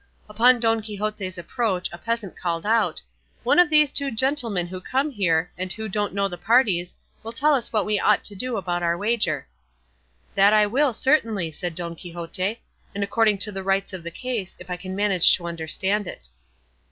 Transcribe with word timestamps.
Upon 0.27 0.59
Don 0.59 0.81
Quixote's 0.81 1.37
approach 1.37 1.87
a 1.93 1.97
peasant 1.99 2.35
called 2.35 2.65
out, 2.65 3.03
"One 3.43 3.59
of 3.59 3.69
these 3.69 3.91
two 3.91 4.09
gentlemen 4.09 4.65
who 4.65 4.81
come 4.81 5.11
here, 5.11 5.51
and 5.59 5.71
who 5.71 5.87
don't 5.87 6.15
know 6.15 6.27
the 6.27 6.39
parties, 6.39 6.95
will 7.21 7.31
tell 7.31 7.53
us 7.53 7.71
what 7.71 7.85
we 7.85 7.99
ought 7.99 8.23
to 8.23 8.33
do 8.33 8.57
about 8.57 8.81
our 8.81 8.97
wager." 8.97 9.47
"That 10.33 10.53
I 10.53 10.65
will, 10.65 10.95
certainly," 10.95 11.51
said 11.51 11.75
Don 11.75 11.93
Quixote, 11.95 12.59
"and 12.95 13.03
according 13.03 13.37
to 13.45 13.51
the 13.51 13.61
rights 13.61 13.93
of 13.93 14.01
the 14.01 14.09
case, 14.09 14.55
if 14.57 14.71
I 14.71 14.75
can 14.75 14.95
manage 14.95 15.37
to 15.37 15.45
understand 15.45 16.07
it." 16.07 16.29